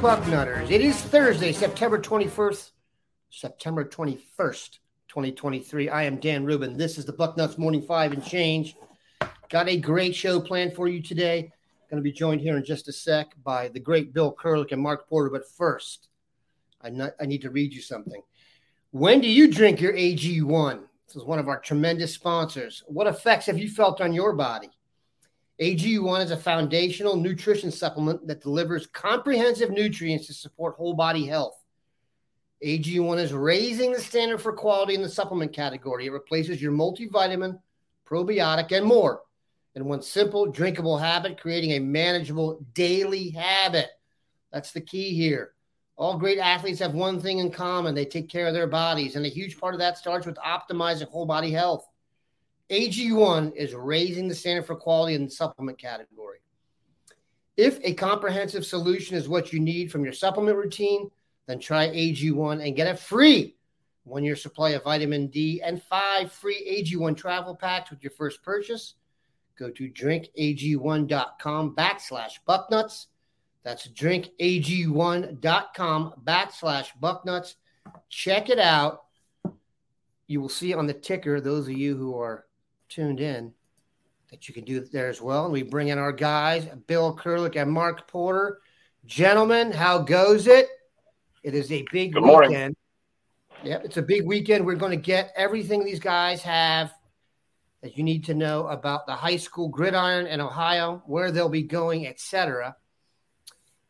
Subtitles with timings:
[0.00, 0.70] Bucknutters.
[0.70, 2.70] It is Thursday, September 21st,
[3.30, 5.88] September 21st, 2023.
[5.88, 6.76] I am Dan Rubin.
[6.76, 8.74] This is the Bucknuts Morning Five and Change.
[9.48, 11.52] Got a great show planned for you today.
[11.88, 14.82] Going to be joined here in just a sec by the great Bill Kurelic and
[14.82, 15.30] Mark Porter.
[15.30, 16.08] But first,
[16.80, 18.20] I, not, I need to read you something.
[18.90, 20.80] When do you drink your AG1?
[21.06, 22.82] This is one of our tremendous sponsors.
[22.88, 24.70] What effects have you felt on your body?
[25.60, 31.59] AG1 is a foundational nutrition supplement that delivers comprehensive nutrients to support whole body health.
[32.64, 36.06] AG1 is raising the standard for quality in the supplement category.
[36.06, 37.58] It replaces your multivitamin,
[38.06, 39.22] probiotic, and more
[39.74, 43.88] in one simple, drinkable habit, creating a manageable daily habit.
[44.52, 45.52] That's the key here.
[45.96, 49.24] All great athletes have one thing in common they take care of their bodies, and
[49.24, 51.86] a huge part of that starts with optimizing whole body health.
[52.70, 56.38] AG1 is raising the standard for quality in the supplement category.
[57.56, 61.10] If a comprehensive solution is what you need from your supplement routine,
[61.50, 63.56] then try AG1 and get it free.
[64.04, 68.44] One year supply of vitamin D and five free AG1 travel packs with your first
[68.44, 68.94] purchase.
[69.58, 73.08] Go to drinkag1.com backslash bucknuts.
[73.64, 77.56] That's drinkag1.com backslash bucknuts.
[78.08, 79.06] Check it out.
[80.28, 82.46] You will see on the ticker, those of you who are
[82.88, 83.52] tuned in
[84.30, 85.42] that you can do there as well.
[85.44, 88.60] And we bring in our guys, Bill Kurelic and Mark Porter.
[89.04, 90.68] Gentlemen, how goes it?
[91.42, 92.26] It is a big Good weekend.
[92.26, 92.76] Morning.
[93.62, 94.66] Yep, it's a big weekend.
[94.66, 96.92] We're going to get everything these guys have
[97.82, 101.62] that you need to know about the high school gridiron in Ohio, where they'll be
[101.62, 102.76] going, etc.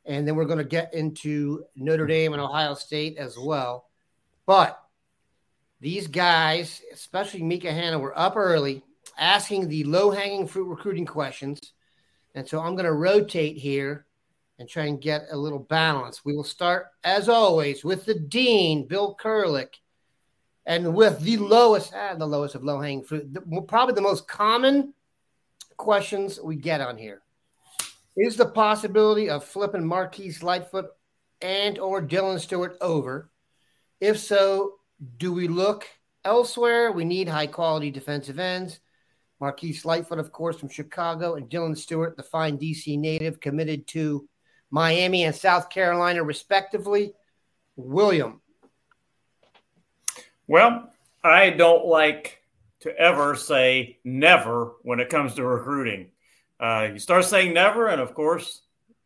[0.04, 3.86] And then we're going to get into Notre Dame and Ohio State as well.
[4.46, 4.80] But
[5.80, 8.84] these guys, especially Mika Hanna, were up early
[9.18, 11.58] asking the low hanging fruit recruiting questions.
[12.34, 14.06] And so I'm going to rotate here
[14.60, 16.22] and try and get a little balance.
[16.22, 19.76] We will start, as always, with the Dean, Bill Kurelic,
[20.66, 24.28] and with the lowest, ah, the lowest of low hanging fruit, the, probably the most
[24.28, 24.92] common
[25.78, 27.22] questions we get on here.
[28.18, 30.90] Is the possibility of flipping Marquise Lightfoot
[31.40, 33.30] and or Dylan Stewart over?
[33.98, 34.74] If so,
[35.16, 35.88] do we look
[36.22, 36.92] elsewhere?
[36.92, 38.80] We need high quality defensive ends.
[39.40, 44.28] Marquise Lightfoot, of course, from Chicago, and Dylan Stewart, the fine DC native, committed to
[44.70, 47.14] Miami and South Carolina, respectively.
[47.76, 48.40] William.
[50.46, 50.90] Well,
[51.22, 52.42] I don't like
[52.80, 56.10] to ever say never when it comes to recruiting.
[56.58, 58.62] Uh, you start saying never, and of course,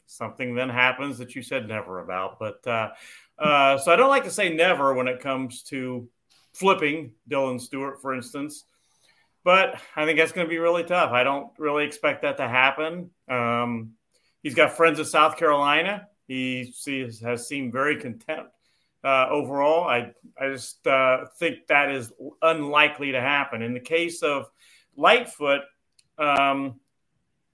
[0.06, 2.38] something then happens that you said never about.
[2.38, 2.90] But uh,
[3.38, 6.08] uh, so I don't like to say never when it comes to
[6.52, 8.64] flipping Dylan Stewart, for instance.
[9.44, 11.12] But I think that's going to be really tough.
[11.12, 13.10] I don't really expect that to happen.
[13.28, 13.92] Um,
[14.44, 16.06] he's got friends in South Carolina.
[16.28, 18.46] He sees, has seemed very content
[19.02, 19.88] uh, overall.
[19.88, 23.62] I I just uh, think that is unlikely to happen.
[23.62, 24.48] In the case of
[24.96, 25.62] Lightfoot,
[26.18, 26.78] um,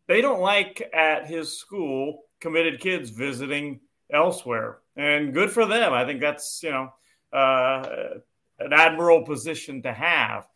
[0.06, 3.80] they don't like at his school committed kids visiting
[4.12, 5.92] elsewhere, and good for them.
[5.92, 6.92] I think that's you know
[7.32, 8.18] uh,
[8.58, 10.46] an admirable position to have.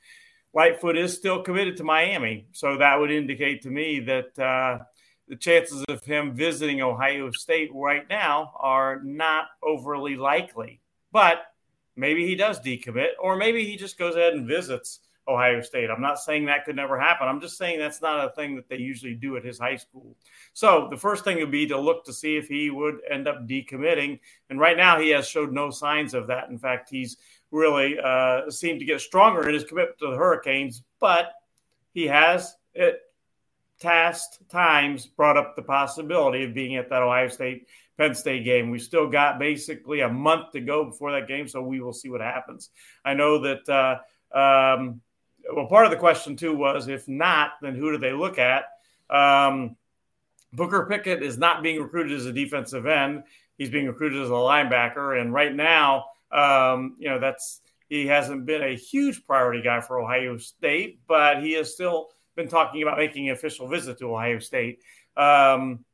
[0.52, 2.46] Lightfoot is still committed to Miami.
[2.52, 4.84] So that would indicate to me that uh,
[5.28, 10.80] the chances of him visiting Ohio State right now are not overly likely.
[11.12, 11.46] But
[11.96, 15.90] maybe he does decommit, or maybe he just goes ahead and visits Ohio State.
[15.90, 17.26] I'm not saying that could never happen.
[17.26, 20.14] I'm just saying that's not a thing that they usually do at his high school.
[20.52, 23.46] So the first thing would be to look to see if he would end up
[23.46, 24.20] decommitting.
[24.50, 26.50] And right now, he has showed no signs of that.
[26.50, 27.16] In fact, he's
[27.50, 31.32] really uh, seemed to get stronger in his commitment to the Hurricanes, but
[31.94, 32.96] he has at
[33.81, 37.67] past times brought up the possibility of being at that Ohio State
[37.99, 38.71] Penn State game.
[38.71, 42.11] We still got basically a month to go before that game, so we will see
[42.11, 42.71] what happens.
[43.05, 43.69] I know that.
[43.69, 45.00] Uh, um,
[45.55, 48.65] well, part of the question too was if not, then who do they look at?
[49.11, 49.76] Um,
[50.55, 53.25] Booker Pickett is not being recruited as a defensive end.
[53.59, 58.44] He's being recruited as a linebacker, and right now um, you know, that's he hasn't
[58.44, 62.98] been a huge priority guy for Ohio State, but he is still been talking about
[62.98, 64.81] making an official visit to Ohio State.
[65.16, 65.84] Um,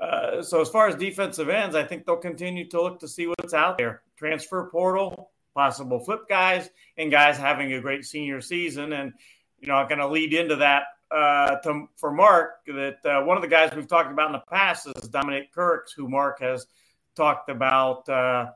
[0.00, 3.26] uh, so as far as defensive ends, I think they'll continue to look to see
[3.26, 4.02] what's out there.
[4.16, 8.92] Transfer portal, possible flip guys and guys having a great senior season.
[8.92, 9.12] And,
[9.60, 13.36] you know, I'm going to lead into that uh, to, for Mark that uh, one
[13.36, 16.66] of the guys we've talked about in the past is Dominic Kirks, who Mark has
[17.14, 18.50] talked about uh,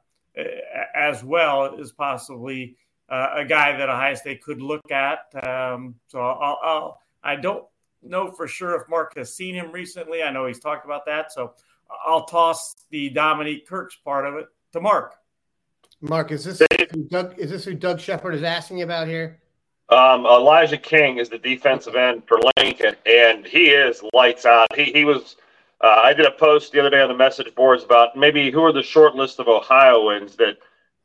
[0.95, 2.77] as well as possibly
[3.09, 5.21] uh, a guy that Ohio State could look at.
[5.47, 7.65] Um, so I'll, I'll, I don't
[8.03, 10.23] know for sure if Mark has seen him recently.
[10.23, 11.33] I know he's talked about that.
[11.33, 11.55] So
[12.05, 15.17] I'll toss the Dominique Kirks part of it to Mark.
[16.01, 16.61] Mark, is this
[16.93, 17.39] who Doug?
[17.39, 19.41] Is this who Doug Shepard is asking about here?
[19.89, 24.67] Um, Elijah King is the defensive end for Lincoln, and he is lights out.
[24.75, 25.37] He he was.
[25.81, 28.63] Uh, I did a post the other day on the message boards about maybe who
[28.63, 30.57] are the short list of Ohioans that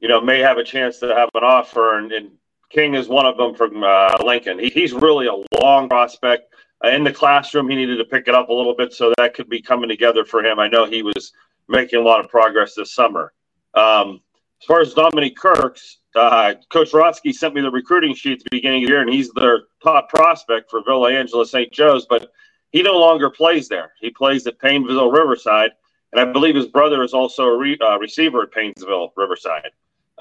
[0.01, 2.31] you know may have a chance to have an offer, and, and
[2.69, 4.59] King is one of them from uh, Lincoln.
[4.59, 6.53] He, he's really a long prospect.
[6.83, 9.33] Uh, in the classroom, he needed to pick it up a little bit, so that
[9.33, 10.59] could be coming together for him.
[10.59, 11.31] I know he was
[11.67, 13.33] making a lot of progress this summer.
[13.75, 14.19] Um,
[14.59, 18.49] as far as Dominic Kirks, uh, Coach Rotsky sent me the recruiting sheet at the
[18.51, 21.71] beginning of the year, and he's their top prospect for Villa Angela St.
[21.71, 22.31] Joe's, but
[22.71, 23.91] he no longer plays there.
[23.99, 25.71] He plays at Painesville Riverside,
[26.11, 29.71] and I believe his brother is also a re- uh, receiver at Painesville Riverside.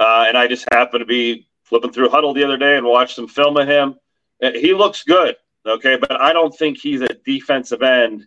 [0.00, 3.14] Uh, and I just happened to be flipping through Huddle the other day and watched
[3.14, 3.94] some film of him.
[4.40, 8.26] He looks good, okay, but I don't think he's a defensive end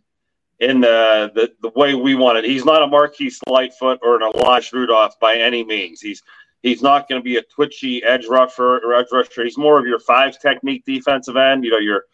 [0.60, 2.46] in the, the, the way we want it.
[2.46, 6.00] He's not a Marquise Lightfoot or an Elijah Rudolph by any means.
[6.00, 6.22] He's
[6.64, 9.44] He's not going to be a twitchy edge rusher or edge rusher.
[9.44, 11.66] He's more of your five technique defensive end.
[11.66, 12.06] You know, your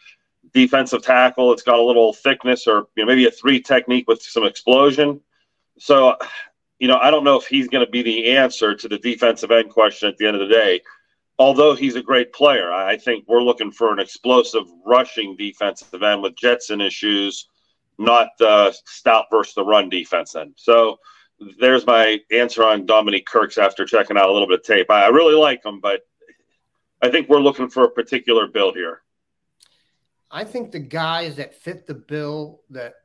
[0.53, 1.53] defensive tackle.
[1.53, 5.21] It's got a little thickness, or you know, maybe a three technique with some explosion.
[5.77, 6.17] So,
[6.80, 9.52] you know, I don't know if he's going to be the answer to the defensive
[9.52, 10.81] end question at the end of the day.
[11.38, 16.22] Although he's a great player, I think we're looking for an explosive rushing defensive end
[16.22, 17.48] with Jetson issues,
[17.98, 20.54] not the stout versus the run defense end.
[20.58, 21.00] So
[21.60, 24.90] there's my answer on Dominique Kirks after checking out a little bit of tape.
[24.90, 26.02] I really like him, but
[27.02, 29.02] I think we're looking for a particular build here.
[30.31, 32.96] I think the guys that fit the bill that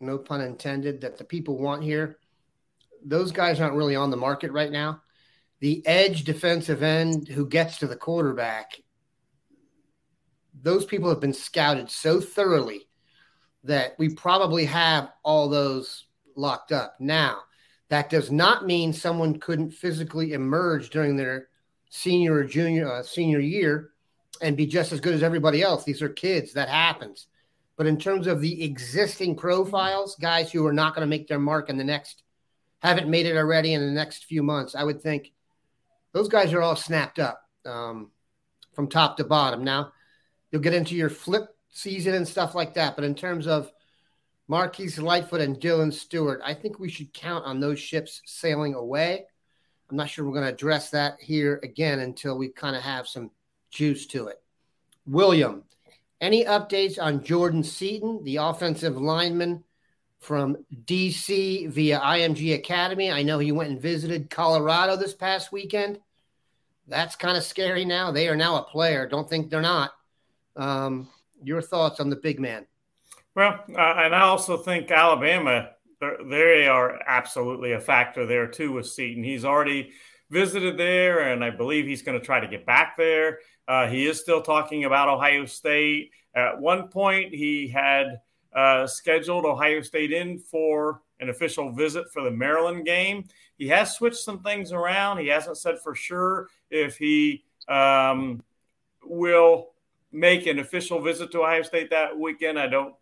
[0.00, 2.18] no pun intended that the people want here,
[3.04, 5.02] those guys aren't really on the market right now.
[5.60, 8.80] The edge defensive end who gets to the quarterback,
[10.62, 12.88] those people have been scouted so thoroughly
[13.64, 16.06] that we probably have all those
[16.36, 16.96] locked up.
[16.98, 17.38] Now,
[17.88, 21.48] that does not mean someone couldn't physically emerge during their
[21.90, 23.90] senior or junior uh, senior year
[24.42, 25.84] and be just as good as everybody else.
[25.84, 26.52] These are kids.
[26.52, 27.28] That happens.
[27.76, 31.38] But in terms of the existing profiles, guys who are not going to make their
[31.38, 32.23] mark in the next,
[32.88, 35.32] haven't made it already in the next few months, I would think
[36.12, 38.10] those guys are all snapped up um,
[38.74, 39.64] from top to bottom.
[39.64, 39.92] Now,
[40.50, 42.94] you'll get into your flip season and stuff like that.
[42.96, 43.70] But in terms of
[44.46, 46.40] Marquise Lightfoot and Dylan Stewart.
[46.44, 49.24] I think we should count on those ships sailing away.
[49.90, 53.08] I'm not sure we're going to address that here again until we kind of have
[53.08, 53.30] some
[53.70, 54.42] juice to it.
[55.06, 55.64] William,
[56.20, 59.63] any updates on Jordan Seaton, the offensive lineman
[60.24, 60.56] from
[60.86, 63.10] DC via IMG Academy?
[63.10, 66.00] I know he went and visited Colorado this past weekend.
[66.88, 68.10] That's kind of scary now.
[68.10, 69.06] They are now a player.
[69.06, 69.92] Don't think they're not.
[70.56, 71.08] Um,
[71.42, 72.66] your thoughts on the big man?
[73.34, 78.86] Well, uh, and I also think Alabama, they are absolutely a factor there too with
[78.86, 79.24] Seaton.
[79.24, 79.92] He's already
[80.30, 83.40] visited there, and I believe he's going to try to get back there.
[83.66, 86.12] Uh, he is still talking about Ohio State.
[86.34, 88.20] At one point, he had
[88.54, 93.24] uh, scheduled Ohio State in for an official visit for the Maryland game.
[93.56, 95.18] He has switched some things around.
[95.18, 98.42] He hasn't said for sure if he um,
[99.04, 99.70] will
[100.12, 102.58] make an official visit to Ohio State that weekend.
[102.58, 102.94] I don't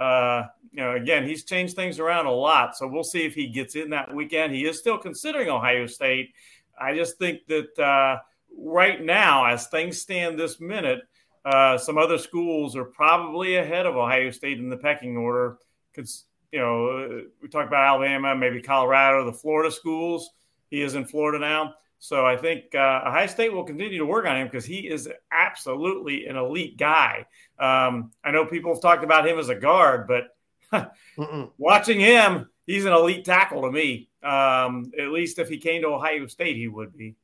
[0.00, 2.74] uh, you know, again, he's changed things around a lot.
[2.74, 4.54] So we'll see if he gets in that weekend.
[4.54, 6.32] He is still considering Ohio State.
[6.80, 8.20] I just think that uh,
[8.56, 11.00] right now, as things stand this minute,
[11.44, 15.58] uh, some other schools are probably ahead of Ohio State in the pecking order.
[15.92, 20.30] Because, you know, we talk about Alabama, maybe Colorado, the Florida schools.
[20.70, 21.74] He is in Florida now.
[21.98, 25.08] So I think uh, Ohio State will continue to work on him because he is
[25.30, 27.26] absolutely an elite guy.
[27.58, 30.92] Um, I know people have talked about him as a guard, but
[31.58, 34.08] watching him, he's an elite tackle to me.
[34.22, 37.16] Um, at least if he came to Ohio State, he would be.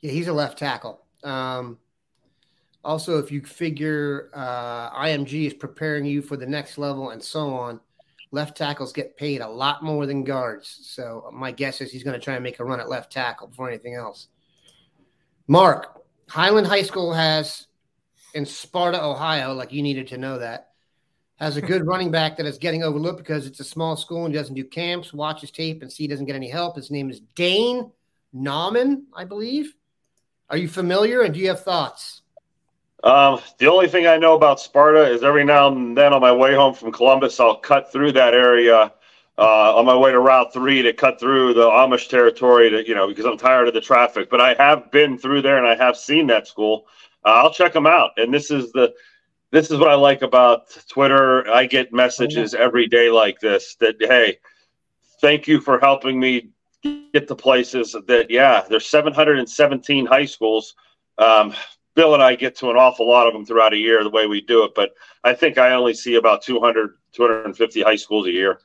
[0.00, 1.02] Yeah, he's a left tackle.
[1.22, 1.78] Um,
[2.84, 7.54] also, if you figure uh, IMG is preparing you for the next level and so
[7.54, 7.80] on,
[8.30, 10.80] left tackles get paid a lot more than guards.
[10.82, 13.46] So my guess is he's going to try and make a run at left tackle
[13.46, 14.28] before anything else.
[15.46, 17.66] Mark, Highland High School has
[18.34, 20.70] in Sparta, Ohio, like you needed to know that,
[21.36, 24.34] has a good running back that is getting overlooked because it's a small school and
[24.34, 26.76] doesn't do camps, watches tape, and see he doesn't get any help.
[26.76, 27.90] His name is Dane
[28.34, 29.74] Nauman, I believe.
[30.50, 32.22] Are you familiar and do you have thoughts?
[33.04, 36.32] Um, the only thing I know about Sparta is every now and then on my
[36.32, 38.90] way home from Columbus, I'll cut through that area
[39.36, 42.94] uh, on my way to Route Three to cut through the Amish territory to you
[42.94, 44.30] know because I'm tired of the traffic.
[44.30, 46.86] But I have been through there and I have seen that school.
[47.26, 48.12] Uh, I'll check them out.
[48.16, 48.94] And this is the
[49.50, 51.46] this is what I like about Twitter.
[51.48, 54.38] I get messages every day like this that hey,
[55.20, 56.48] thank you for helping me
[57.12, 60.74] get to places that yeah, there's 717 high schools.
[61.18, 61.54] Um,
[61.94, 64.26] Bill and I get to an awful lot of them throughout a year the way
[64.26, 68.32] we do it, but I think I only see about 200, 250 high schools a
[68.32, 68.58] year.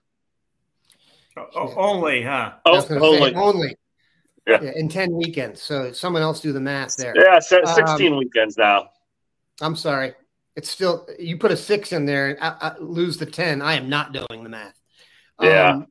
[1.37, 2.53] Oh, only, huh?
[2.65, 3.31] Oh, only.
[3.31, 3.75] Say, only.
[4.47, 4.61] Yeah.
[4.63, 4.71] yeah.
[4.75, 5.61] In 10 weekends.
[5.61, 7.13] So someone else do the math there.
[7.15, 8.89] Yeah, 16 um, weekends now.
[9.61, 10.13] I'm sorry.
[10.55, 13.61] It's still, you put a six in there and I, I lose the 10.
[13.61, 14.73] I am not doing the math.
[15.41, 15.69] Yeah.
[15.69, 15.87] Um,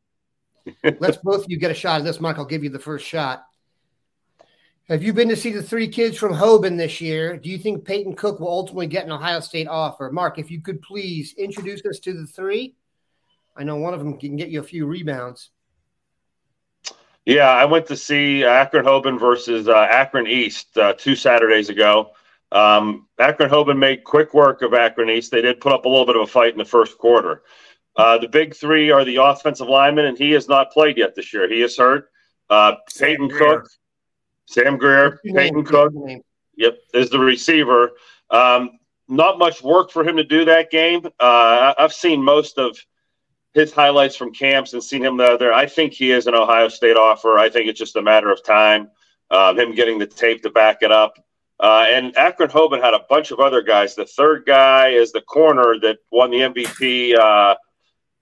[0.98, 2.20] let's both of you get a shot at this.
[2.20, 3.44] Mike, I'll give you the first shot.
[4.88, 7.36] Have you been to see the three kids from Hoban this year?
[7.36, 10.10] Do you think Peyton Cook will ultimately get an Ohio State offer?
[10.10, 12.74] Mark, if you could please introduce us to the three.
[13.54, 15.50] I know one of them can get you a few rebounds.
[17.26, 22.12] Yeah, I went to see Akron Hoban versus uh, Akron East uh, two Saturdays ago.
[22.50, 25.30] Um, Akron Hoban made quick work of Akron East.
[25.30, 27.42] They did put up a little bit of a fight in the first quarter.
[27.94, 31.34] Uh, the big three are the offensive linemen, and he has not played yet this
[31.34, 31.46] year.
[31.46, 32.08] He is hurt.
[32.48, 33.68] Uh, Peyton Cook
[34.48, 35.92] Sam Greer, Peyton Cook.
[36.56, 37.92] Yep, is the receiver.
[38.30, 41.06] Um, not much work for him to do that game.
[41.20, 42.78] Uh, I've seen most of
[43.52, 45.52] his highlights from camps and seen him there.
[45.52, 47.38] I think he is an Ohio State offer.
[47.38, 48.90] I think it's just a matter of time.
[49.30, 51.22] Uh, him getting the tape to back it up.
[51.60, 53.94] Uh, and Akron Hoban had a bunch of other guys.
[53.94, 57.54] The third guy is the corner that won the MVP uh,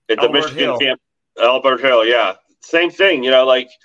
[0.09, 0.77] at the Albert Michigan Hill.
[0.77, 1.01] camp.
[1.41, 2.33] Albert Hill, yeah.
[2.61, 3.69] Same thing, you know, like–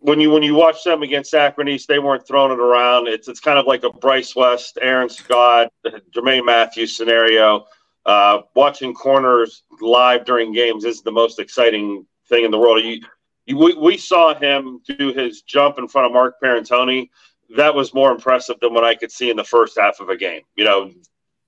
[0.00, 3.06] when you when you watch them against Akron East, they weren't throwing it around.
[3.06, 5.72] It's it's kind of like a Bryce West, Aaron Scott,
[6.14, 7.66] Jermaine Matthews scenario.
[8.06, 12.82] Uh, watching corners live during games is the most exciting thing in the world.
[12.82, 13.02] You,
[13.44, 17.10] you, we, we saw him do his jump in front of Mark Parentoni.
[17.56, 20.16] That was more impressive than what I could see in the first half of a
[20.16, 20.42] game.
[20.56, 20.90] You know,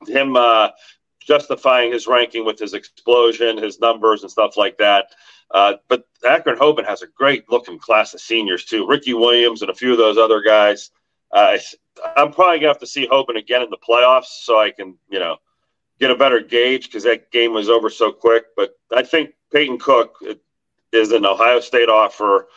[0.07, 0.69] him uh,
[1.23, 5.07] justifying his ranking with his explosion, his numbers, and stuff like that.
[5.51, 8.87] Uh, but Akron Hoban has a great looking class of seniors too.
[8.87, 10.91] Ricky Williams and a few of those other guys.
[11.31, 11.59] Uh,
[12.17, 15.19] I'm probably gonna have to see Hoban again in the playoffs so I can, you
[15.19, 15.37] know,
[16.01, 18.47] get a better gauge because that game was over so quick.
[18.57, 20.17] But I think Peyton Cook
[20.93, 22.49] is an Ohio State offer.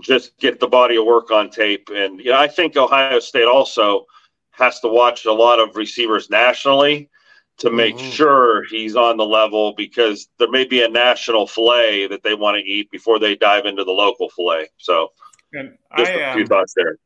[0.00, 3.46] Just get the body of work on tape, and you know, I think Ohio State
[3.46, 4.06] also
[4.50, 7.10] has to watch a lot of receivers nationally
[7.58, 8.10] to make mm-hmm.
[8.10, 12.56] sure he's on the level because there may be a national fillet that they want
[12.56, 14.68] to eat before they dive into the local fillet.
[14.76, 15.12] So,
[15.52, 16.98] and just I, a few um, thoughts there.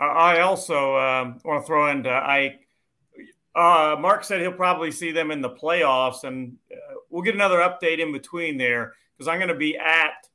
[0.00, 2.06] I also um, want to throw in.
[2.06, 2.58] I
[3.54, 7.58] uh, Mark said he'll probably see them in the playoffs, and uh, we'll get another
[7.58, 10.28] update in between there because I'm going to be at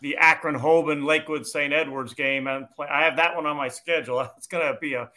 [0.00, 1.72] the Akron Hoban Lakewood St.
[1.72, 4.20] Edwards game, and play, I have that one on my schedule.
[4.36, 5.10] It's going to be a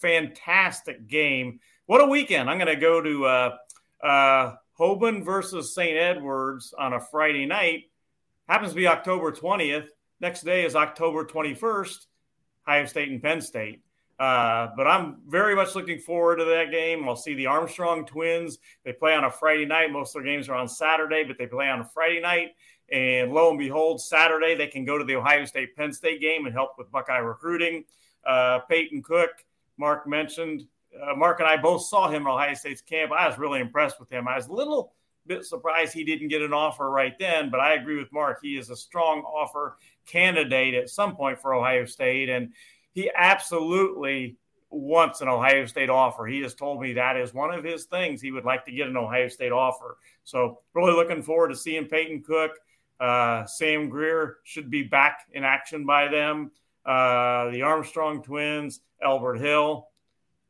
[0.00, 1.60] fantastic game
[1.90, 2.48] what a weekend!
[2.48, 3.56] I'm going to go to uh,
[4.00, 5.98] uh, Hoban versus St.
[5.98, 7.90] Edwards on a Friday night.
[8.48, 9.88] Happens to be October 20th.
[10.20, 12.06] Next day is October 21st,
[12.68, 13.82] Ohio State and Penn State.
[14.20, 17.08] Uh, but I'm very much looking forward to that game.
[17.08, 18.58] I'll see the Armstrong twins.
[18.84, 19.90] They play on a Friday night.
[19.90, 22.50] Most of their games are on Saturday, but they play on a Friday night.
[22.92, 26.46] And lo and behold, Saturday they can go to the Ohio State Penn State game
[26.46, 27.82] and help with Buckeye recruiting.
[28.24, 29.30] Uh, Peyton Cook,
[29.76, 33.12] Mark mentioned, uh, Mark and I both saw him at Ohio State's camp.
[33.12, 34.26] I was really impressed with him.
[34.26, 34.92] I was a little
[35.26, 38.40] bit surprised he didn't get an offer right then, but I agree with Mark.
[38.42, 42.52] He is a strong offer candidate at some point for Ohio State, and
[42.92, 44.36] he absolutely
[44.70, 46.26] wants an Ohio State offer.
[46.26, 48.20] He has told me that is one of his things.
[48.20, 49.98] He would like to get an Ohio State offer.
[50.24, 52.52] So, really looking forward to seeing Peyton Cook.
[52.98, 56.50] Uh, Sam Greer should be back in action by them.
[56.84, 59.88] Uh, the Armstrong twins, Albert Hill,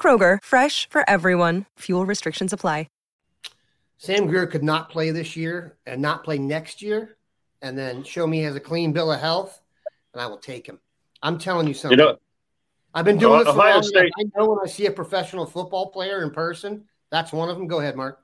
[0.00, 1.66] Kroger, fresh for everyone.
[1.80, 2.86] Fuel restrictions apply.
[4.02, 7.18] Sam Greer could not play this year and not play next year,
[7.60, 9.60] and then show me he has a clean bill of health,
[10.14, 10.80] and I will take him.
[11.22, 11.98] I'm telling you something.
[11.98, 12.16] You know,
[12.94, 14.10] I've been doing this Ohio long State.
[14.18, 17.66] I know when I see a professional football player in person, that's one of them.
[17.66, 18.20] Go ahead, Mark.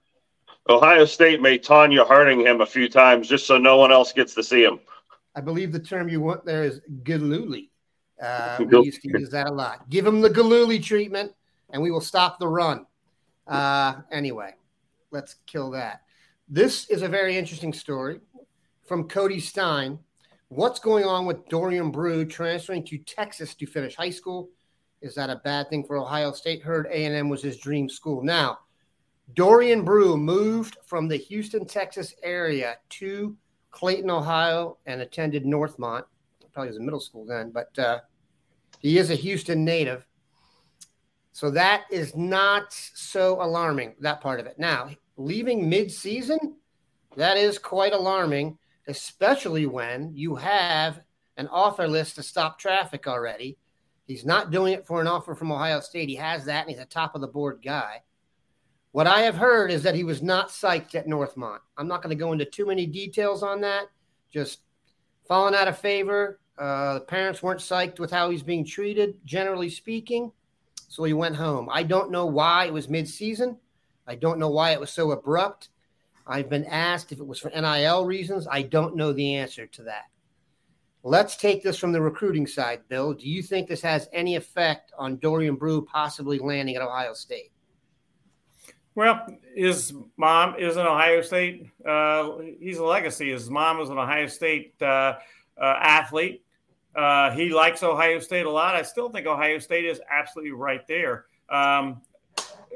[0.71, 4.35] Ohio State made Tonya Harding him a few times just so no one else gets
[4.37, 4.81] to see him.
[5.35, 7.69] I believe the term you want there is galooly.
[8.19, 9.91] Uh, we used to use that a lot.
[9.91, 11.35] Give him the galooly treatment,
[11.71, 12.87] and we will stop the run.
[13.47, 14.55] Uh, anyway,
[15.11, 16.03] let's kill that.
[16.49, 18.21] This is a very interesting story
[18.87, 19.99] from Cody Stein.
[20.49, 24.51] What's going on with Dorian Brew transferring to Texas to finish high school?
[25.03, 26.63] Is that a bad thing for Ohio State?
[26.63, 28.23] Heard A&M was his dream school.
[28.23, 28.59] Now,
[29.35, 33.37] Dorian Brew moved from the Houston, Texas area to
[33.73, 36.05] Clayton, Ohio, and attended Northmont.
[36.53, 37.99] Probably was a middle school then, but uh,
[38.79, 40.07] he is a Houston native.
[41.37, 44.59] So that is not so alarming, that part of it.
[44.59, 44.89] Now,
[45.19, 46.57] leaving mid-season,
[47.15, 48.57] that is quite alarming,
[48.89, 51.03] especially when you have
[51.37, 53.59] an offer list to stop traffic already.
[54.07, 56.09] He's not doing it for an offer from Ohio State.
[56.09, 58.01] He has that, and he's a top of the board guy.
[58.93, 61.59] What I have heard is that he was not psyched at Northmont.
[61.77, 63.89] I'm not going to go into too many details on that.
[64.33, 64.61] Just
[65.29, 66.41] falling out of favor.
[66.57, 70.33] Uh, the parents weren't psyched with how he's being treated, generally speaking.
[70.89, 71.69] So he went home.
[71.71, 73.59] I don't know why it was mid-season.
[74.07, 75.69] I don't know why it was so abrupt.
[76.27, 78.47] I've been asked if it was for NIL reasons.
[78.51, 80.05] I don't know the answer to that.
[81.03, 83.15] Let's take this from the recruiting side, Bill.
[83.15, 87.53] Do you think this has any effect on Dorian Brew possibly landing at Ohio State?
[88.97, 91.69] Well, his mom is an Ohio State.
[91.87, 93.31] Uh, he's a legacy.
[93.31, 95.15] His mom was an Ohio State uh,
[95.61, 96.46] uh, athlete.
[96.97, 98.75] Uh, he likes Ohio State a lot.
[98.75, 101.27] I still think Ohio State is absolutely right there.
[101.51, 102.01] Um,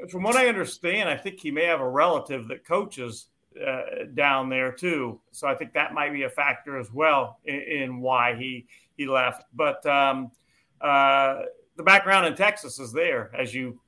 [0.09, 3.27] from what I understand, I think he may have a relative that coaches
[3.65, 5.19] uh, down there too.
[5.31, 9.07] So I think that might be a factor as well in, in why he he
[9.07, 9.43] left.
[9.53, 10.31] But um,
[10.79, 11.41] uh,
[11.75, 13.79] the background in Texas is there, as you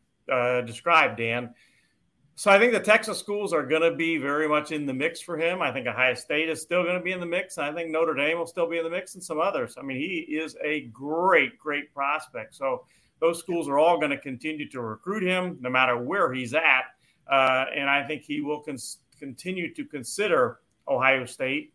[0.65, 1.54] described, Dan.
[2.36, 5.22] So I think the Texas schools are going to be very much in the mix
[5.22, 5.62] for him.
[5.62, 7.60] I think Ohio State is still going to be in the mix.
[7.60, 9.76] I think Notre Dame will still be in the mix and some others.
[9.78, 12.56] I mean, he is a great, great prospect.
[12.56, 12.86] So
[13.19, 16.86] those schools are all going to continue to recruit him no matter where he's at.
[17.32, 18.63] Uh, and I think he will
[19.19, 21.72] continue to consider Ohio State.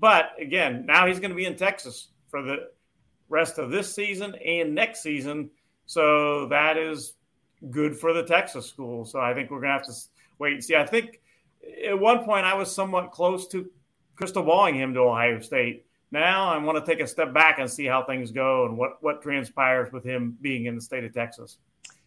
[0.00, 2.70] But again, now he's going to be in Texas for the
[3.28, 5.50] rest of this season and next season.
[5.86, 7.12] So that is
[7.70, 9.04] good for the Texas school.
[9.04, 9.92] So I think we're going to have to
[10.38, 10.76] wait and see.
[10.76, 11.20] I think
[11.86, 13.68] at one point I was somewhat close to
[14.16, 15.86] crystal balling him to Ohio State.
[16.10, 19.02] Now I want to take a step back and see how things go and what,
[19.02, 21.58] what transpires with him being in the state of Texas.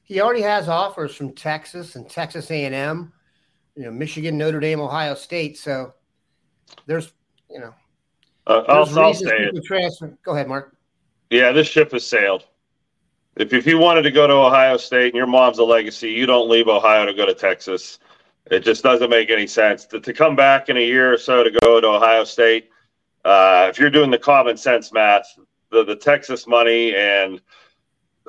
[0.04, 3.12] He already has offers from Texas and Texas A&M,
[3.76, 5.58] you know, Michigan, Notre Dame, Ohio State.
[5.58, 5.93] So
[6.86, 7.12] there's,
[7.50, 7.74] you know,
[8.48, 9.63] uh, I'll, I'll say it.
[9.65, 10.17] Transfer.
[10.24, 10.78] Go ahead, Mark.
[11.30, 12.46] Yeah, this ship has sailed.
[13.38, 16.26] If, if you wanted to go to Ohio State and your mom's a legacy, you
[16.26, 18.00] don't leave Ohio to go to Texas.
[18.50, 21.43] It just doesn't make any sense to, to come back in a year or so
[21.43, 22.69] to go to Ohio State.
[23.23, 25.38] Uh, if you're doing the common sense math,
[25.69, 27.41] the, the Texas money, and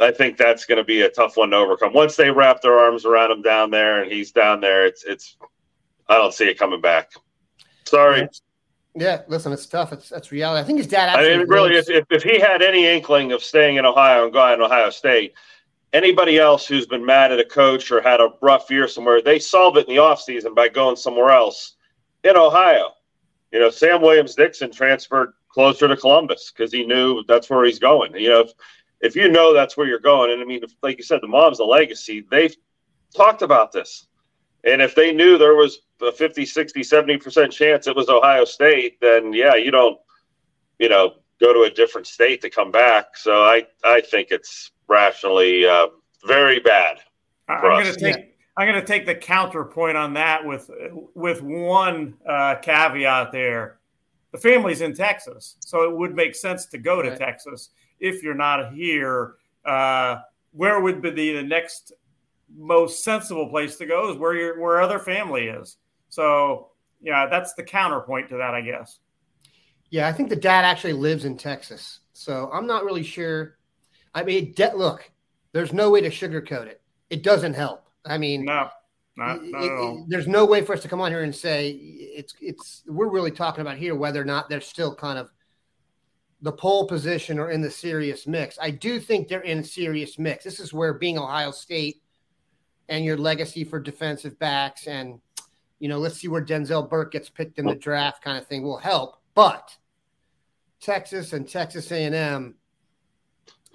[0.01, 1.93] I think that's going to be a tough one to overcome.
[1.93, 5.37] Once they wrap their arms around him down there and he's down there, it's it's
[6.09, 7.13] I don't see it coming back.
[7.85, 8.29] Sorry.
[8.95, 9.93] Yeah, listen, it's tough.
[9.93, 10.61] It's that's reality.
[10.61, 11.17] I think his dad.
[11.17, 14.59] I mean, really, if, if he had any inkling of staying in Ohio and going
[14.59, 15.35] to Ohio State,
[15.93, 19.39] anybody else who's been mad at a coach or had a rough year somewhere, they
[19.39, 21.77] solve it in the offseason by going somewhere else
[22.25, 22.93] in Ohio.
[23.53, 27.79] You know, Sam Williams Dixon transferred closer to Columbus because he knew that's where he's
[27.79, 28.15] going.
[28.15, 28.53] You know, if,
[29.01, 31.29] if you know that's where you're going, and I mean, if, like you said, the
[31.29, 32.55] mom's a legacy, they've
[33.17, 34.08] talked about this.
[34.65, 39.01] And if they knew there was a 50, 60, 70% chance it was Ohio State,
[39.01, 39.99] then yeah, you don't,
[40.79, 43.17] you know, go to a different state to come back.
[43.17, 45.89] So I, I think it's rationally uh,
[46.27, 46.99] very bad.
[47.49, 48.17] I'm going to take.
[48.17, 48.23] Yeah.
[48.57, 50.69] I'm going to take the counterpoint on that with
[51.15, 53.79] with one uh, caveat there.
[54.33, 57.19] The family's in Texas, so it would make sense to go to right.
[57.19, 59.35] Texas if you're not here.
[59.65, 60.17] Uh,
[60.53, 61.93] where would be the next
[62.57, 65.77] most sensible place to go is where your where other family is.
[66.09, 66.69] So
[67.01, 68.99] yeah, that's the counterpoint to that, I guess.
[69.91, 73.59] Yeah, I think the dad actually lives in Texas, so I'm not really sure.
[74.15, 75.11] I mean, de- look,
[75.53, 76.83] there's no way to sugarcoat it.
[77.11, 77.87] It doesn't help.
[78.05, 78.69] I mean, no,
[79.17, 81.71] not, not it, it, there's no way for us to come on here and say
[81.71, 82.83] it's it's.
[82.87, 85.31] We're really talking about here whether or not they're still kind of
[86.43, 88.59] the pole position or in the serious mix.
[88.61, 90.45] I do think they're in serious mix.
[90.45, 92.03] This is where being Ohio State
[92.89, 95.21] and your legacy for defensive backs and
[95.79, 98.63] you know let's see where Denzel Burke gets picked in the draft kind of thing
[98.63, 99.77] will help but
[100.81, 102.55] Texas and Texas A&M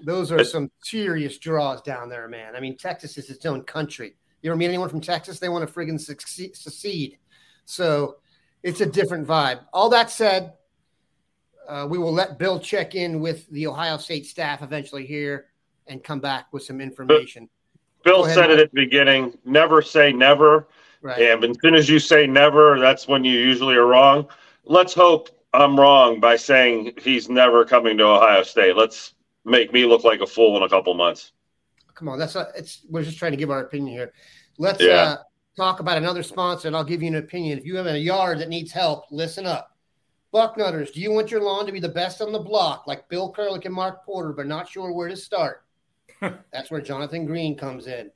[0.03, 2.55] those are some serious draws down there, man.
[2.55, 4.15] I mean, Texas is its own country.
[4.41, 5.39] You ever meet anyone from Texas?
[5.39, 7.17] They want to friggin' succeed, secede.
[7.65, 8.17] So
[8.61, 9.61] it's a different vibe.
[9.71, 10.53] All that said,
[11.67, 15.45] uh, we will let Bill check in with the Ohio State staff eventually here
[15.87, 17.49] and come back with some information.
[18.03, 20.67] Bill said it at the beginning never say never.
[21.01, 21.21] Right.
[21.21, 24.27] And as soon as you say never, that's when you usually are wrong.
[24.65, 28.75] Let's hope I'm wrong by saying he's never coming to Ohio State.
[28.75, 29.13] Let's
[29.45, 31.33] make me look like a fool in a couple months.
[31.95, 34.13] Come on, that's a, it's we're just trying to give our opinion here.
[34.57, 34.93] Let's yeah.
[34.93, 35.17] uh,
[35.55, 37.57] talk about another sponsor, and I'll give you an opinion.
[37.57, 39.77] If you have a yard that needs help, listen up.
[40.33, 43.31] Bucknutters, do you want your lawn to be the best on the block, like Bill
[43.31, 45.63] Kurelic and Mark Porter, but not sure where to start?
[46.19, 48.11] That's where Jonathan Green comes in.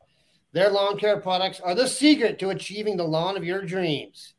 [0.53, 4.33] Their lawn care products are the secret to achieving the lawn of your dreams.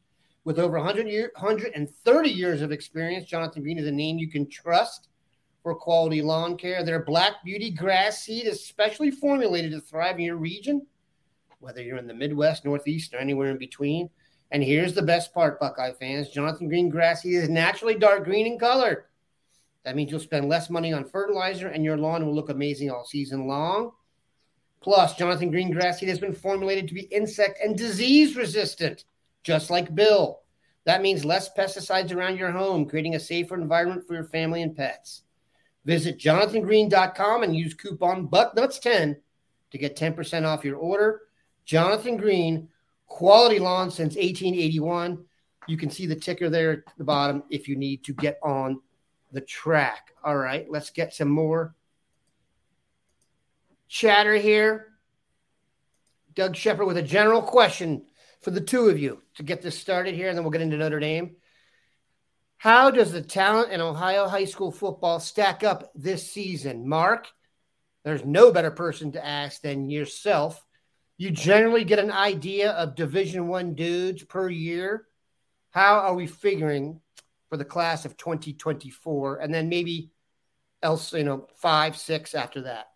[0.44, 4.48] With over 100 year, 130 years of experience, Jonathan Green is a name you can
[4.48, 5.08] trust
[5.62, 6.82] for quality lawn care.
[6.82, 10.86] Their Black Beauty grass seed is specially formulated to thrive in your region,
[11.60, 14.08] whether you're in the Midwest, Northeast, or anywhere in between.
[14.50, 18.46] And here's the best part, Buckeye fans Jonathan Green grass seed is naturally dark green
[18.46, 19.07] in color.
[19.84, 23.04] That means you'll spend less money on fertilizer and your lawn will look amazing all
[23.04, 23.92] season long.
[24.80, 29.04] Plus, Jonathan Green grass seed has been formulated to be insect and disease resistant,
[29.42, 30.40] just like Bill.
[30.84, 34.76] That means less pesticides around your home, creating a safer environment for your family and
[34.76, 35.22] pets.
[35.84, 39.16] Visit jonathangreen.com and use coupon BUCKNUTS10
[39.70, 41.22] to get 10% off your order.
[41.64, 42.68] Jonathan Green,
[43.06, 45.24] quality lawn since 1881.
[45.66, 48.80] You can see the ticker there at the bottom if you need to get on
[49.32, 50.12] the track.
[50.22, 51.74] All right, let's get some more
[53.88, 54.86] chatter here.
[56.34, 58.04] Doug Shepard with a general question
[58.42, 60.76] for the two of you to get this started here, and then we'll get into
[60.76, 61.36] Notre Dame.
[62.58, 66.88] How does the talent in Ohio high school football stack up this season?
[66.88, 67.28] Mark,
[68.04, 70.64] there's no better person to ask than yourself.
[71.16, 75.06] You generally get an idea of Division One dudes per year.
[75.70, 77.00] How are we figuring
[77.48, 80.10] for the class of 2024, and then maybe
[80.82, 82.88] else, you know, five, six after that?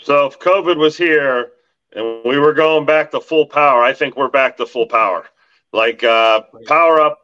[0.00, 1.52] So if COVID was here
[1.92, 5.26] and we were going back to full power, I think we're back to full power.
[5.72, 7.18] Like uh, power up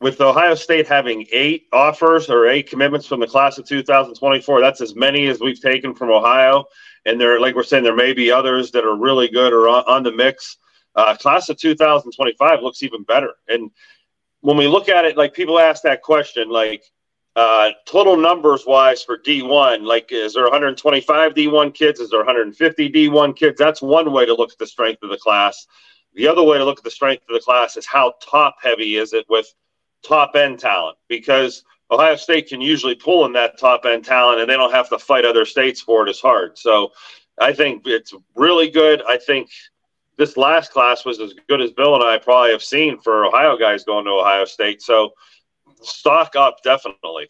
[0.00, 4.60] with Ohio State having eight offers or eight commitments from the class of 2024.
[4.60, 6.64] That's as many as we've taken from Ohio.
[7.06, 9.84] And there, like we're saying, there may be others that are really good or on,
[9.86, 10.58] on the mix.
[10.94, 13.32] Uh, class of 2025 looks even better.
[13.48, 13.70] And
[14.48, 16.82] when we look at it, like people ask that question, like
[17.36, 22.00] uh, total numbers wise for D1, like is there 125 D1 kids?
[22.00, 23.58] Is there 150 D1 kids?
[23.58, 25.66] That's one way to look at the strength of the class.
[26.14, 28.96] The other way to look at the strength of the class is how top heavy
[28.96, 29.52] is it with
[30.02, 30.96] top end talent?
[31.10, 34.88] Because Ohio State can usually pull in that top end talent and they don't have
[34.88, 36.56] to fight other states for it as hard.
[36.56, 36.92] So
[37.38, 39.02] I think it's really good.
[39.06, 39.50] I think
[40.18, 43.56] this last class was as good as Bill and I probably have seen for Ohio
[43.56, 44.82] guys going to Ohio State.
[44.82, 45.12] So
[45.80, 47.28] stock up definitely.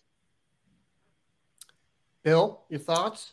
[2.25, 3.33] Bill, your thoughts?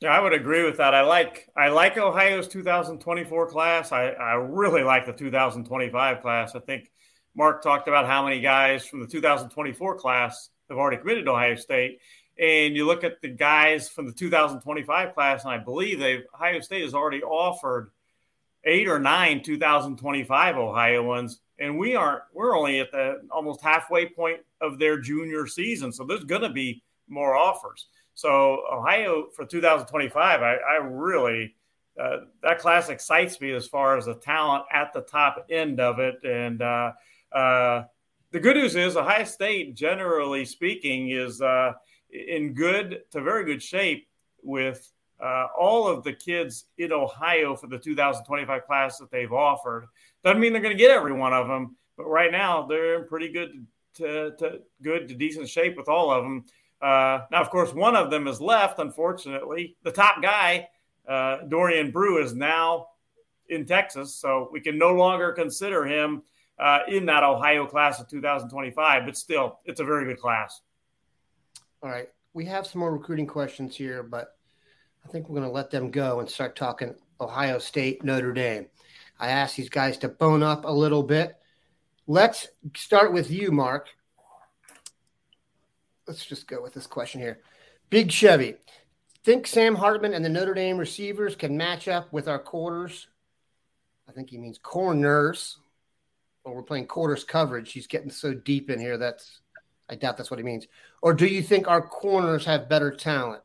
[0.00, 0.92] Yeah, I would agree with that.
[0.92, 3.92] I like I like Ohio's 2024 class.
[3.92, 6.54] I, I really like the 2025 class.
[6.54, 6.90] I think
[7.34, 11.54] Mark talked about how many guys from the 2024 class have already committed to Ohio
[11.54, 12.00] State.
[12.38, 16.60] And you look at the guys from the 2025 class, and I believe they Ohio
[16.60, 17.90] State has already offered
[18.66, 24.40] eight or nine 2025 Ohioans and we aren't we're only at the almost halfway point
[24.60, 25.92] of their junior season.
[25.92, 27.86] So there's going to be more offers.
[28.14, 31.54] So ohio for 2025 i, I really
[32.00, 35.98] uh, that class excites me as far as the talent at the top end of
[35.98, 36.22] it.
[36.24, 36.92] And uh,
[37.32, 37.84] uh,
[38.32, 41.72] the good news is ohio state generally speaking is uh,
[42.10, 44.08] in good to very good shape
[44.42, 49.86] with uh, all of the kids in ohio for the 2025 class that they've offered
[50.22, 53.08] doesn't mean they're going to get every one of them, but right now they're in
[53.08, 56.44] pretty good to, to good to decent shape with all of them.
[56.80, 58.78] Uh, now, of course, one of them is left.
[58.78, 60.68] Unfortunately, the top guy,
[61.08, 62.88] uh, Dorian Brew, is now
[63.48, 66.22] in Texas, so we can no longer consider him
[66.58, 69.06] uh, in that Ohio class of 2025.
[69.06, 70.60] But still, it's a very good class.
[71.82, 74.35] All right, we have some more recruiting questions here, but
[75.06, 78.66] I think we're going to let them go and start talking Ohio State, Notre Dame.
[79.20, 81.36] I asked these guys to bone up a little bit.
[82.08, 83.88] Let's start with you, Mark.
[86.08, 87.38] Let's just go with this question here.
[87.88, 88.56] Big Chevy.
[89.22, 93.06] Think Sam Hartman and the Notre Dame receivers can match up with our quarters?
[94.08, 95.58] I think he means corners.
[96.44, 97.72] Well, we're playing quarters coverage.
[97.72, 99.40] He's getting so deep in here that's
[99.88, 100.66] I doubt that's what he means.
[101.00, 103.42] Or do you think our corners have better talent?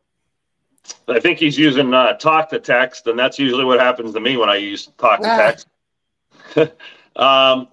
[1.08, 4.38] I think he's using uh, talk to text, and that's usually what happens to me
[4.38, 5.38] when I use talk to ah.
[5.38, 5.67] text.
[7.15, 7.67] um,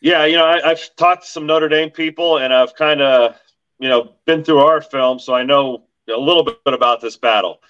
[0.00, 3.36] yeah, you know, I, have talked to some Notre Dame people, and I've kind of,
[3.78, 7.60] you know, been through our film, so I know a little bit about this battle.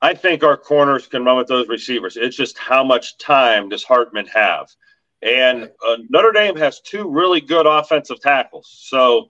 [0.00, 2.16] I think our corners can run with those receivers.
[2.16, 4.68] It's just how much time does Hartman have?
[5.22, 8.68] And uh, Notre Dame has two really good offensive tackles.
[8.82, 9.28] So,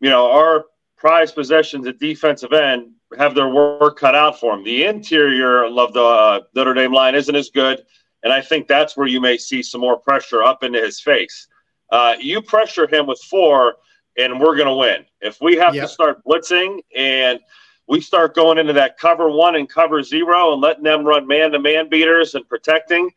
[0.00, 0.64] you know, our
[0.96, 4.64] prize possessions at defensive end have their work cut out for them.
[4.64, 7.82] The interior of the uh, Notre Dame line isn't as good.
[8.22, 11.46] And I think that's where you may see some more pressure up into his face.
[11.90, 13.76] Uh, you pressure him with four,
[14.18, 15.06] and we're going to win.
[15.20, 15.84] If we have yep.
[15.84, 17.38] to start blitzing and
[17.86, 21.52] we start going into that cover one and cover zero and letting them run man
[21.52, 23.10] to man beaters and protecting,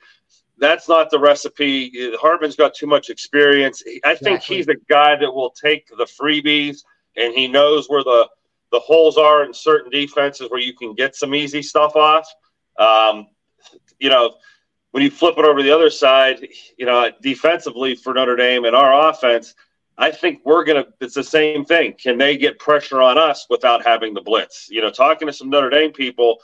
[0.57, 2.15] that's not the recipe.
[2.17, 3.83] Hartman's got too much experience.
[4.05, 4.55] I think exactly.
[4.57, 6.83] he's a guy that will take the freebies
[7.17, 8.29] and he knows where the,
[8.71, 12.27] the holes are in certain defenses where you can get some easy stuff off.
[12.77, 13.27] Um,
[13.99, 14.35] you know,
[14.91, 18.75] when you flip it over the other side, you know, defensively for Notre Dame and
[18.75, 19.55] our offense,
[19.97, 21.93] I think we're going to, it's the same thing.
[21.93, 24.67] Can they get pressure on us without having the blitz?
[24.69, 26.37] You know, talking to some Notre Dame people,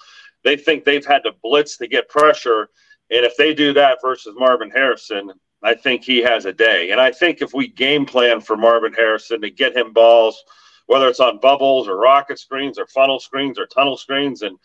[0.43, 2.69] they think they've had to blitz to get pressure.
[3.09, 5.31] And if they do that versus Marvin Harrison,
[5.63, 6.91] I think he has a day.
[6.91, 10.43] And I think if we game plan for Marvin Harrison to get him balls,
[10.88, 14.58] whether it's on bubbles or rocket screens or funnel screens or tunnel screens and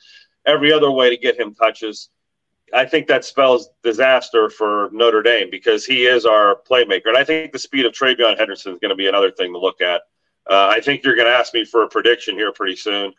[0.46, 2.08] every other way to get him touches–
[2.72, 7.08] I think that spells disaster for Notre Dame because he is our playmaker.
[7.08, 9.58] And I think the speed of TreVeyon Henderson is going to be another thing to
[9.58, 10.02] look at.
[10.50, 13.12] Uh, I think you're going to ask me for a prediction here pretty soon.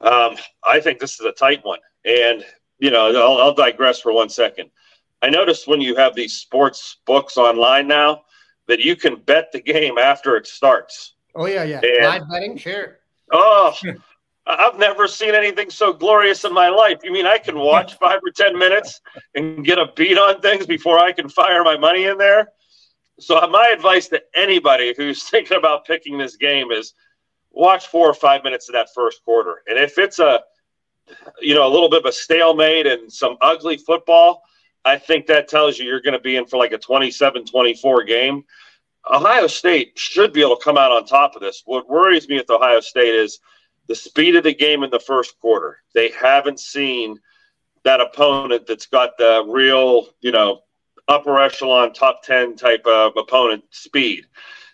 [0.00, 1.78] Um, I think this is a tight one.
[2.04, 2.44] And,
[2.80, 4.70] you know, I'll, I'll digress for one second.
[5.22, 8.22] I noticed when you have these sports books online now
[8.66, 11.14] that you can bet the game after it starts.
[11.34, 11.80] Oh, yeah, yeah.
[11.82, 12.98] And, Live betting, sure.
[13.32, 13.74] Oh,
[14.46, 16.98] I've never seen anything so glorious in my life.
[17.04, 19.00] You mean I can watch five or 10 minutes
[19.34, 22.48] and get a beat on things before I can fire my money in there?
[23.20, 26.94] So, my advice to anybody who's thinking about picking this game is
[27.52, 29.62] watch four or five minutes of that first quarter.
[29.68, 30.40] And if it's a,
[31.40, 34.42] you know, a little bit of a stalemate and some ugly football,
[34.84, 38.04] I think that tells you you're going to be in for like a 27 24
[38.04, 38.44] game.
[39.10, 41.62] Ohio State should be able to come out on top of this.
[41.64, 43.40] What worries me with Ohio State is
[43.88, 45.78] the speed of the game in the first quarter.
[45.94, 47.18] They haven't seen
[47.84, 50.60] that opponent that's got the real, you know,
[51.08, 54.24] upper echelon top 10 type of opponent speed.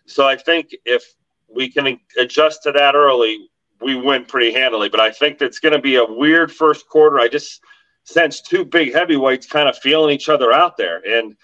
[0.07, 1.05] So I think if
[1.49, 3.49] we can adjust to that early,
[3.81, 4.89] we win pretty handily.
[4.89, 7.19] But I think it's going to be a weird first quarter.
[7.19, 7.63] I just
[8.05, 11.01] sense two big heavyweights kind of feeling each other out there.
[11.07, 11.37] And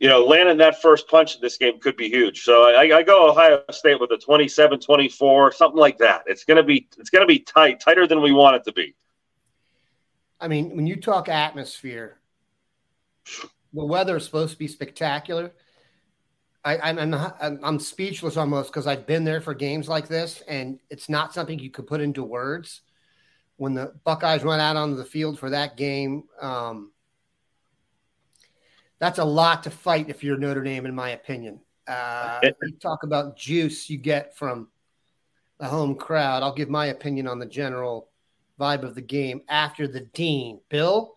[0.00, 2.42] you know, landing that first punch in this game could be huge.
[2.42, 6.22] So I, I go Ohio State with a 27-24, something like that.
[6.26, 8.96] It's gonna be it's gonna be tight, tighter than we want it to be.
[10.40, 12.18] I mean, when you talk atmosphere,
[13.74, 15.52] the weather is supposed to be spectacular.
[16.64, 20.78] I, I'm, I'm, I'm speechless almost because I've been there for games like this, and
[20.88, 22.82] it's not something you could put into words.
[23.56, 26.92] When the Buckeyes run out onto the field for that game, um,
[29.00, 31.60] that's a lot to fight if you're Notre Dame, in my opinion.
[31.88, 34.68] Uh, you talk about juice you get from
[35.58, 36.42] the home crowd.
[36.42, 38.10] I'll give my opinion on the general
[38.60, 40.60] vibe of the game after the dean.
[40.68, 41.16] Bill,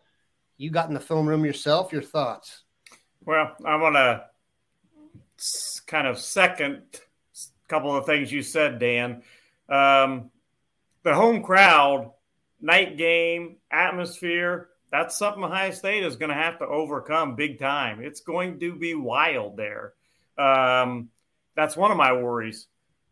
[0.58, 1.91] you got in the film room yourself.
[1.91, 2.63] Your thoughts?
[3.26, 4.24] Well, I want to
[5.86, 9.24] kind of second a couple of things you said, Dan.
[9.67, 10.32] Um,
[11.04, 12.12] the home crowd,
[12.62, 17.99] night game, atmosphere that's something Ohio State is going to have to overcome big time.
[18.03, 19.93] It's going to be wild there.
[20.38, 21.10] Um,
[21.56, 22.67] that's one of my worries.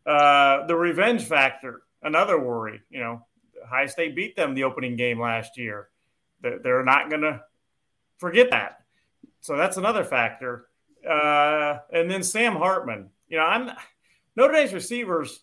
[0.06, 2.82] Uh, the revenge factor, another worry.
[2.88, 3.26] You know,
[3.64, 5.88] Ohio State beat them the opening game last year.
[6.40, 7.40] They're not going to
[8.18, 8.84] forget that.
[9.40, 10.66] So that's another factor.
[11.04, 13.10] Uh, and then Sam Hartman.
[13.28, 13.70] You know, I'm
[14.36, 15.40] Notre Dame's receivers.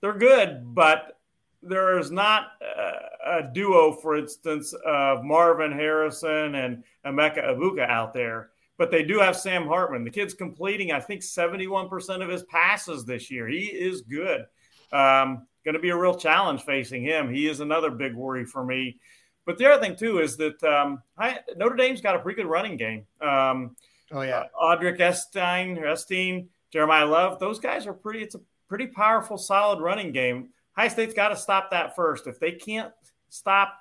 [0.00, 1.18] They're good, but
[1.62, 8.12] there is not a, a duo, for instance, of Marvin Harrison and Emeka Egbuka out
[8.12, 10.04] there, but they do have Sam Hartman.
[10.04, 13.46] The kid's completing, I think, 71% of his passes this year.
[13.46, 14.46] He is good.
[14.92, 17.32] Um, going to be a real challenge facing him.
[17.32, 18.98] He is another big worry for me.
[19.44, 22.48] But the other thing too is that um, I, Notre Dame's got a pretty good
[22.48, 23.06] running game.
[23.20, 23.76] Um,
[24.12, 27.40] oh yeah, uh, Audric Estimé, Esteen, Jeremiyah Love.
[27.40, 28.22] Those guys are pretty.
[28.22, 30.50] It's a pretty powerful, solid running game.
[30.76, 32.26] High State's got to stop that first.
[32.26, 32.92] If they can't
[33.28, 33.78] stop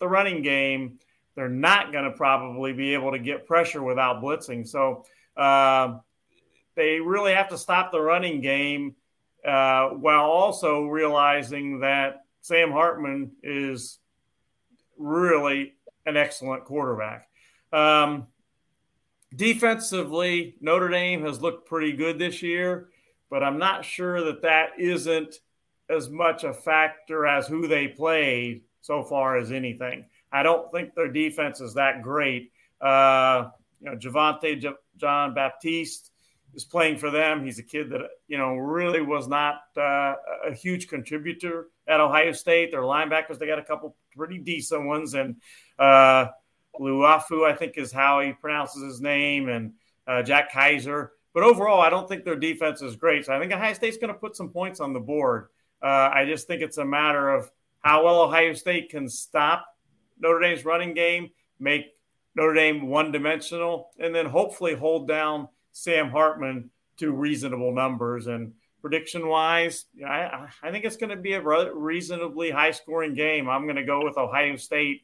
[0.00, 0.98] the running game,
[1.34, 4.66] they're not going to probably be able to get pressure without blitzing.
[4.66, 5.04] So
[5.36, 5.98] uh,
[6.74, 8.96] they really have to stop the running game
[9.46, 13.98] uh, while also realizing that Sam Hartman is
[14.96, 15.74] really
[16.06, 17.28] an excellent quarterback.
[17.72, 18.26] Um,
[19.34, 22.88] defensively, Notre Dame has looked pretty good this year,
[23.30, 25.38] but I'm not sure that that isn't
[25.90, 30.04] as much a factor as who they played so far as anything.
[30.30, 32.52] I don't think their defense is that great.
[32.80, 33.48] Uh,
[33.80, 36.10] you know, Javontae J- Jean-Baptiste
[36.54, 37.44] is playing for them.
[37.44, 40.14] He's a kid that you know really was not uh,
[40.46, 42.70] a huge contributor at Ohio State.
[42.70, 45.36] Their linebackers they got a couple pretty decent ones, and
[45.78, 46.26] uh,
[46.78, 49.72] Liufau I think is how he pronounces his name, and
[50.06, 51.10] uh, Jack Kiser.
[51.34, 53.26] But overall, I don't think their defense is great.
[53.26, 55.48] So I think Ohio State's going to put some points on the board.
[55.82, 59.66] Uh, I just think it's a matter of how well Ohio State can stop
[60.20, 61.96] Notre Dame's running game, make
[62.34, 68.26] Notre Dame one dimensional, and then hopefully hold down Sam Hartman to reasonable numbers.
[68.26, 73.48] And prediction wise, I, I think it's going to be a reasonably high scoring game.
[73.48, 75.02] I'm going to go with Ohio State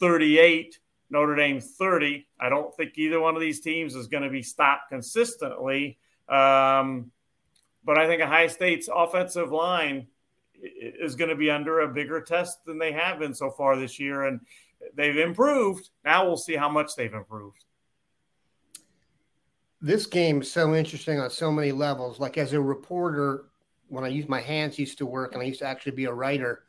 [0.00, 0.78] 38,
[1.10, 2.26] Notre Dame 30.
[2.40, 5.98] I don't think either one of these teams is going to be stopped consistently.
[6.28, 7.10] Um,
[7.84, 10.06] but I think Ohio State's offensive line
[10.62, 13.98] is going to be under a bigger test than they have been so far this
[13.98, 14.24] year.
[14.24, 14.40] And
[14.94, 15.90] they've improved.
[16.04, 17.64] Now we'll see how much they've improved.
[19.80, 22.18] This game is so interesting on so many levels.
[22.18, 23.46] Like as a reporter,
[23.88, 26.12] when I used my hands used to work and I used to actually be a
[26.12, 26.62] writer,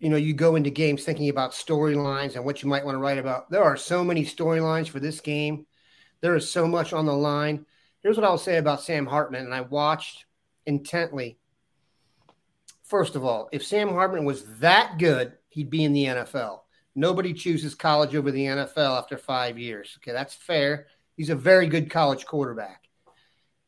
[0.00, 3.00] you know, you go into games thinking about storylines and what you might want to
[3.00, 3.48] write about.
[3.50, 5.66] There are so many storylines for this game.
[6.20, 7.66] There is so much on the line.
[8.04, 10.26] Here's what I'll say about Sam Hartman, and I watched
[10.66, 11.38] intently.
[12.82, 16.60] First of all, if Sam Hartman was that good, he'd be in the NFL.
[16.94, 19.96] Nobody chooses college over the NFL after five years.
[19.98, 20.88] Okay, that's fair.
[21.16, 22.90] He's a very good college quarterback.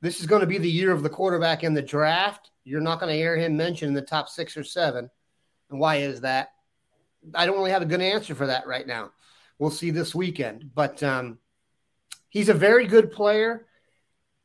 [0.03, 2.51] This is going to be the year of the quarterback in the draft.
[2.62, 5.09] You're not going to hear him mentioned in the top six or seven.
[5.70, 6.51] And why is that?
[7.35, 9.12] I don't really have a good answer for that right now.
[9.59, 10.72] We'll see this weekend.
[10.75, 11.38] But um,
[12.29, 13.66] he's a very good player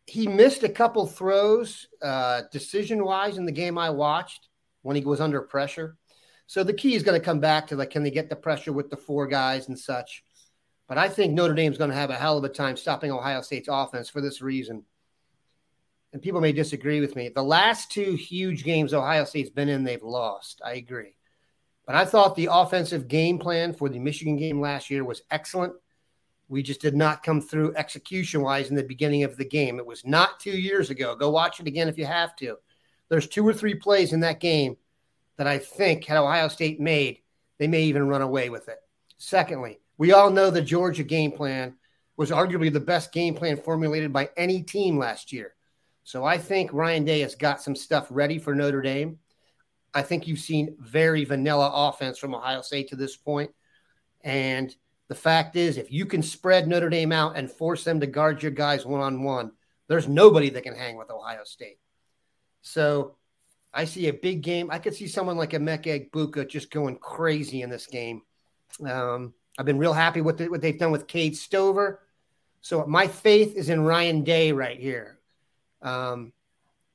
[0.07, 4.49] he missed a couple throws uh, decision wise in the game I watched
[4.81, 5.97] when he was under pressure.
[6.47, 8.73] So the key is going to come back to like, can they get the pressure
[8.73, 10.23] with the four guys and such?
[10.87, 13.41] But I think Notre Dame's going to have a hell of a time stopping Ohio
[13.41, 14.83] State's offense for this reason.
[16.11, 17.29] And people may disagree with me.
[17.29, 20.61] The last two huge games Ohio State's been in, they've lost.
[20.65, 21.15] I agree.
[21.85, 25.73] But I thought the offensive game plan for the Michigan game last year was excellent.
[26.51, 29.79] We just did not come through execution wise in the beginning of the game.
[29.79, 31.15] It was not two years ago.
[31.15, 32.57] Go watch it again if you have to.
[33.07, 34.75] There's two or three plays in that game
[35.37, 37.19] that I think had Ohio State made,
[37.57, 38.79] they may even run away with it.
[39.17, 41.75] Secondly, we all know the Georgia game plan
[42.17, 45.55] was arguably the best game plan formulated by any team last year.
[46.03, 49.19] So I think Ryan Day has got some stuff ready for Notre Dame.
[49.93, 53.51] I think you've seen very vanilla offense from Ohio State to this point.
[54.19, 54.75] And
[55.11, 58.41] the fact is, if you can spread Notre Dame out and force them to guard
[58.41, 59.51] your guys one on one,
[59.89, 61.79] there's nobody that can hang with Ohio State.
[62.61, 63.17] So
[63.73, 64.71] I see a big game.
[64.71, 68.21] I could see someone like Emeka Egbuka just going crazy in this game.
[68.85, 71.99] Um, I've been real happy with the, what they've done with Cade Stover.
[72.61, 75.19] So my faith is in Ryan Day right here.
[75.81, 76.31] Um,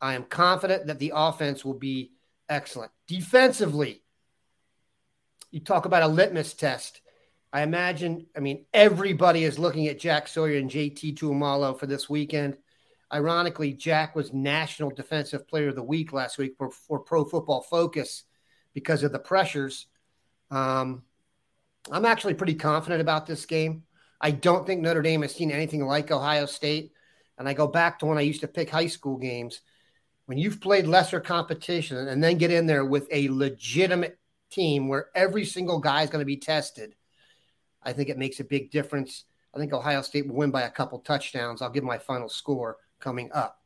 [0.00, 2.12] I am confident that the offense will be
[2.48, 2.92] excellent.
[3.06, 4.00] Defensively,
[5.50, 7.02] you talk about a litmus test.
[7.56, 12.06] I imagine, I mean, everybody is looking at Jack Sawyer and JT Tuimoloau for this
[12.06, 12.58] weekend.
[13.10, 17.62] Ironically, Jack was National Defensive Player of the Week last week for, for Pro Football
[17.62, 18.24] Focus
[18.74, 19.86] because of the pressures.
[20.50, 21.02] Um,
[21.90, 23.84] I'm actually pretty confident about this game.
[24.20, 26.92] I don't think Notre Dame has seen anything like Ohio State.
[27.38, 29.62] And I go back to when I used to pick high school games.
[30.26, 34.18] When you've played lesser competition and then get in there with a legitimate
[34.50, 36.94] team where every single guy is going to be tested–
[37.86, 39.24] I think it makes a big difference.
[39.54, 41.62] I think Ohio State will win by a couple touchdowns.
[41.62, 43.62] I'll give my final score coming up.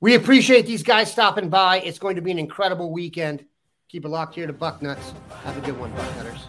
[0.00, 1.80] We appreciate these guys stopping by.
[1.80, 3.46] It's going to be an incredible weekend.
[3.88, 5.14] Keep it locked here to Bucknuts.
[5.44, 6.42] Have a good one, Bucknutters.